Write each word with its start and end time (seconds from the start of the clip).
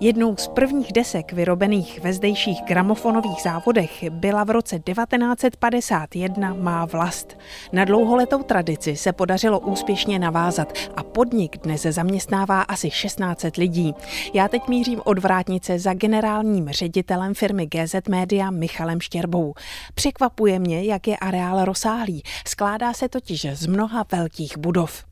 Jednou 0.00 0.36
z 0.36 0.48
prvních 0.48 0.92
desek 0.92 1.32
vyrobených 1.32 2.00
ve 2.00 2.12
zdejších 2.12 2.58
gramofonových 2.68 3.42
závodech 3.42 4.10
byla 4.10 4.44
v 4.44 4.50
roce 4.50 4.78
1951 4.78 6.54
Má 6.54 6.84
vlast. 6.84 7.38
Na 7.72 7.84
dlouholetou 7.84 8.42
tradici 8.42 8.96
se 8.96 9.12
podařilo 9.12 9.60
úspěšně 9.60 10.18
navázat 10.18 10.72
a 10.96 11.02
podnik 11.02 11.56
dnes 11.62 11.82
zaměstnává 11.82 12.62
asi 12.62 12.90
16 12.90 13.56
lidí. 13.58 13.94
Já 14.34 14.48
teď 14.48 14.68
mířím 14.68 15.00
od 15.04 15.18
vrátnice 15.18 15.78
za 15.78 15.94
generálním 15.94 16.68
ředitelem 16.68 17.34
firmy 17.34 17.66
GZ 17.66 17.94
Media 18.08 18.50
Michalem 18.50 19.00
Štěrbou. 19.00 19.54
Překvapuje 19.94 20.58
mě, 20.58 20.82
jak 20.82 21.08
je 21.08 21.16
areál 21.16 21.64
rozsáhlý. 21.64 22.22
Skládá 22.46 22.92
se 22.92 23.08
totiž 23.08 23.46
z 23.52 23.66
mnoha 23.66 24.04
velkých 24.12 24.58
budov. 24.58 25.04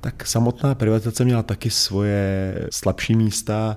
Tak 0.00 0.26
samotná 0.26 0.74
privatizace 0.74 1.24
měla 1.24 1.42
taky 1.42 1.70
svoje 1.70 2.54
slabší 2.72 3.16
místa 3.16 3.76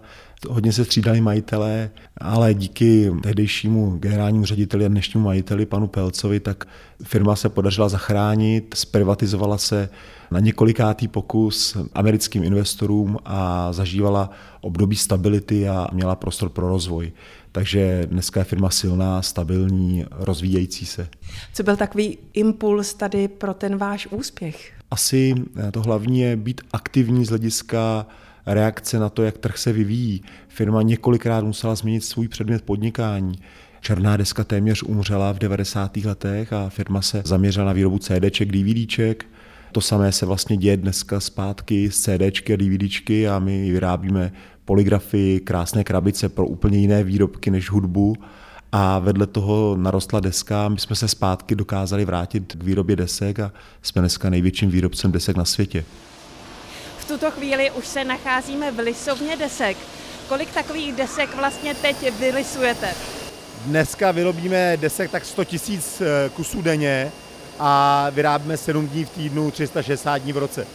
hodně 0.50 0.74
se 0.74 0.86
střídali 0.86 1.22
majitelé, 1.22 1.90
ale 2.18 2.54
díky 2.54 3.12
tehdejšímu 3.24 3.98
generálnímu 3.98 4.46
řediteli 4.46 4.86
a 4.86 4.88
dnešnímu 4.88 5.26
majiteli, 5.26 5.66
panu 5.66 5.88
Pelcovi, 5.88 6.40
tak 6.40 6.66
firma 7.04 7.36
se 7.36 7.50
podařila 7.50 7.90
zachránit, 7.90 8.74
zprivatizovala 8.78 9.58
se 9.58 9.90
na 10.32 10.40
několikátý 10.40 11.08
pokus 11.08 11.78
americkým 11.94 12.44
investorům 12.44 13.18
a 13.26 13.74
zažívala 13.74 14.30
období 14.62 14.96
stability 14.96 15.70
a 15.70 15.88
měla 15.94 16.16
prostor 16.16 16.50
pro 16.50 16.68
rozvoj. 16.68 17.12
Takže 17.52 18.08
dneska 18.10 18.40
je 18.40 18.44
firma 18.44 18.70
silná, 18.70 19.22
stabilní, 19.22 20.06
rozvíjející 20.12 20.86
se. 20.86 21.08
Co 21.54 21.64
byl 21.64 21.76
takový 21.76 22.18
impuls 22.34 22.94
tady 22.94 23.28
pro 23.28 23.54
ten 23.54 23.78
váš 23.78 24.08
úspěch? 24.08 24.74
Asi 24.92 25.36
to 25.72 25.82
hlavní 25.82 26.20
je 26.20 26.36
být 26.36 26.62
aktivní 26.74 27.26
z 27.26 27.30
hlediska 27.30 28.06
reakce 28.48 29.00
na 29.00 29.10
to, 29.10 29.24
jak 29.24 29.38
trh 29.38 29.58
se 29.58 29.74
vyvíjí. 29.74 30.22
Firma 30.48 30.82
několikrát 30.82 31.44
musela 31.44 31.76
změnit 31.76 32.04
svůj 32.04 32.28
předmět 32.28 32.64
podnikání. 32.64 33.40
Černá 33.82 34.18
deska 34.18 34.44
téměř 34.44 34.84
umřela 34.84 35.32
v 35.32 35.40
90. 35.40 35.98
letech 35.98 36.54
a 36.54 36.70
firma 36.70 37.02
se 37.02 37.22
zaměřila 37.26 37.66
na 37.66 37.74
výrobu 37.74 38.00
CDček, 38.00 38.52
DVDček. 38.52 39.26
To 39.72 39.82
samé 39.82 40.12
se 40.12 40.26
vlastně 40.26 40.58
děje 40.58 40.78
dneska 40.78 41.20
zpátky 41.20 41.92
z 41.92 42.02
CDčky 42.02 42.54
a 42.54 42.58
DVDčky 42.58 43.28
a 43.28 43.40
my 43.40 43.72
vyrábíme 43.72 44.32
poligrafy, 44.66 45.42
krásné 45.44 45.84
krabice 45.84 46.30
pro 46.30 46.48
úplně 46.48 46.78
jiné 46.78 47.04
výrobky 47.04 47.52
než 47.52 47.70
hudbu 47.70 48.16
a 48.72 49.00
vedle 49.00 49.28
toho 49.28 49.78
narostla 49.80 50.20
deska. 50.20 50.70
My 50.70 50.80
jsme 50.80 50.96
se 50.96 51.08
zpátky 51.08 51.56
dokázali 51.56 52.06
vrátit 52.06 52.56
k 52.56 52.64
výrobě 52.64 52.96
desek 52.96 53.40
a 53.40 53.52
jsme 53.82 54.02
dneska 54.02 54.30
největším 54.30 54.70
výrobcem 54.70 55.12
desek 55.12 55.38
na 55.38 55.46
světě 55.46 55.84
tuto 57.08 57.32
chvíli 57.32 57.72
už 57.72 57.88
se 57.88 58.04
nacházíme 58.04 58.72
v 58.72 58.80
lisovně 58.80 59.36
desek. 59.38 59.78
Kolik 60.28 60.54
takových 60.54 60.96
desek 60.96 61.36
vlastně 61.36 61.76
teď 61.76 62.20
vylisujete? 62.20 62.94
Dneska 63.66 64.12
vyrobíme 64.12 64.78
desek 64.78 65.12
tak 65.12 65.26
100 65.26 65.44
tisíc 65.44 66.02
eh, 66.02 66.30
kusů 66.30 66.62
denně 66.62 67.12
a 67.60 68.10
vyrábíme 68.10 68.58
7 68.58 68.88
dní 68.88 69.06
v 69.06 69.10
týdnu, 69.10 69.52
360 69.52 70.18
dní 70.18 70.34
v 70.34 70.38
roce. 70.38 70.68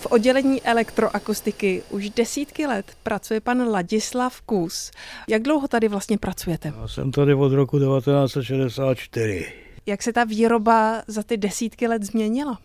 V 0.00 0.06
oddělení 0.06 0.62
elektroakustiky 0.62 1.82
už 1.90 2.10
desítky 2.10 2.66
let 2.66 2.86
pracuje 3.02 3.40
pan 3.40 3.68
Ladislav 3.68 4.40
Kus. 4.40 4.90
Jak 5.28 5.42
dlouho 5.42 5.68
tady 5.68 5.88
vlastně 5.88 6.18
pracujete? 6.18 6.72
Já 6.80 6.88
jsem 6.88 7.12
tady 7.12 7.34
od 7.34 7.52
roku 7.52 7.78
1964. 7.78 9.52
Jak 9.86 10.02
se 10.02 10.12
ta 10.12 10.24
výroba 10.24 11.02
za 11.06 11.22
ty 11.22 11.36
desítky 11.36 11.88
let 11.88 12.02
změnila? 12.02 12.58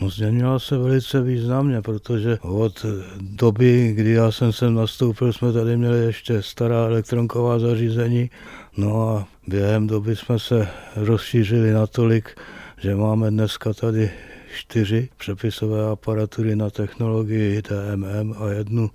No 0.00 0.10
změnila 0.10 0.58
se 0.58 0.78
velice 0.78 1.22
významně, 1.22 1.82
protože 1.82 2.38
od 2.42 2.86
doby, 3.20 3.92
kdy 3.94 4.10
já 4.10 4.30
jsem 4.30 4.52
sem 4.52 4.74
nastoupil, 4.74 5.32
jsme 5.32 5.52
tady 5.52 5.76
měli 5.76 5.98
ještě 5.98 6.42
stará 6.42 6.84
elektronková 6.86 7.58
zařízení, 7.58 8.30
no 8.76 9.08
a 9.08 9.28
během 9.46 9.86
doby 9.86 10.16
jsme 10.16 10.38
se 10.38 10.68
rozšířili 10.96 11.72
natolik, 11.72 12.40
že 12.80 12.96
máme 12.96 13.30
dneska 13.30 13.72
tady 13.72 14.10
čtyři 14.54 15.08
přepisové 15.16 15.90
aparatury 15.90 16.56
na 16.56 16.70
technologii 16.70 17.62
TMM 17.62 18.34
a 18.38 18.48
jednu 18.48 18.90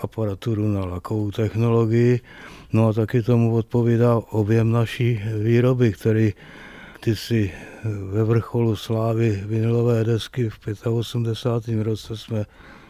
aparaturu 0.00 0.68
na 0.68 0.84
lakovou 0.84 1.30
technologii. 1.30 2.20
No 2.72 2.88
a 2.88 2.92
taky 2.92 3.22
tomu 3.22 3.54
odpovídá 3.54 4.16
objem 4.16 4.72
naší 4.72 5.20
výroby, 5.42 5.92
který 5.92 6.32
si 7.14 7.52
ve 7.84 8.24
vrcholu 8.24 8.76
slávy 8.76 9.42
vinilové 9.46 10.04
desky 10.04 10.50
v 10.50 10.86
85. 10.86 11.82
roce 11.82 12.16
jsme 12.16 12.46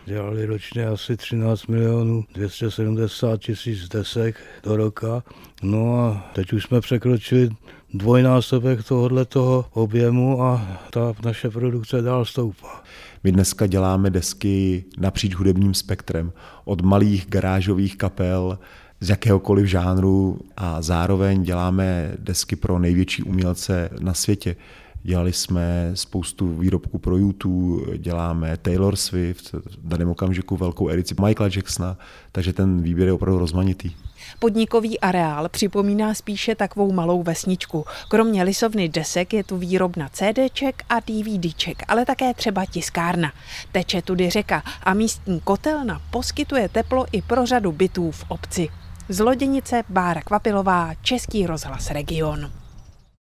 dělali 0.07 0.47
ročně 0.47 0.87
asi 0.87 1.17
13 1.17 1.67
milionů 1.67 2.25
270 2.35 3.41
tisíc 3.41 3.89
desek 3.89 4.37
do 4.63 4.77
roka. 4.77 5.23
No 5.63 6.01
a 6.01 6.31
teď 6.35 6.53
už 6.53 6.65
jsme 6.65 6.81
překročili 6.81 7.51
dvojnásobek 7.95 8.85
tohohle 8.85 9.25
toho 9.25 9.65
objemu 9.73 10.43
a 10.43 10.79
ta 10.91 11.15
naše 11.25 11.51
produkce 11.51 12.03
dál 12.03 12.25
stoupá. 12.25 12.83
My 13.25 13.33
dneska 13.33 13.67
děláme 13.67 14.11
desky 14.11 14.85
napříč 14.99 15.35
hudebním 15.35 15.75
spektrem, 15.75 16.33
od 16.65 16.81
malých 16.81 17.27
garážových 17.29 17.97
kapel 17.97 18.59
z 19.03 19.09
jakéhokoliv 19.09 19.67
žánru 19.67 20.39
a 20.57 20.83
zároveň 20.83 21.43
děláme 21.43 22.13
desky 22.19 22.57
pro 22.57 22.79
největší 22.79 23.23
umělce 23.23 23.91
na 24.01 24.15
světě. 24.15 24.57
Dělali 25.03 25.33
jsme 25.33 25.91
spoustu 25.95 26.57
výrobků 26.57 26.99
pro 26.99 27.17
YouTube, 27.17 27.99
děláme 27.99 28.57
Taylor 28.57 28.97
Swift, 28.97 29.53
v 29.53 29.89
daném 29.89 30.11
okamžiku 30.11 30.57
velkou 30.57 30.91
edici 30.91 31.15
Michaela 31.27 31.51
Jacksona, 31.57 31.99
takže 32.33 32.53
ten 32.53 32.83
výběr 32.83 33.09
je 33.09 33.13
opravdu 33.13 33.39
rozmanitý. 33.39 33.91
Podnikový 34.39 35.01
areál 35.01 35.49
připomíná 35.49 36.15
spíše 36.15 36.55
takovou 36.55 36.93
malou 36.93 37.23
vesničku. 37.23 37.85
Kromě 38.09 38.43
lisovny 38.43 38.89
desek 38.89 39.33
je 39.33 39.45
tu 39.45 39.57
výrobna 39.57 40.09
CDček 40.09 40.83
a 40.89 41.01
DVDček, 41.01 41.83
ale 41.89 42.05
také 42.05 42.35
třeba 42.35 42.67
tiskárna. 42.67 43.33
Teče 43.73 44.03
tudy 44.03 44.31
řeka 44.31 44.63
a 44.83 44.95
místní 44.95 45.41
kotelna 45.41 46.03
poskytuje 46.11 46.69
teplo 46.69 47.07
i 47.13 47.23
pro 47.23 47.47
řadu 47.47 47.73
bytů 47.73 48.11
v 48.11 48.25
obci. 48.29 48.69
Z 49.09 49.21
Bára 49.89 50.23
Kvapilová, 50.23 50.95
Český 51.03 51.47
rozhlas 51.47 51.91
Region. 51.91 52.62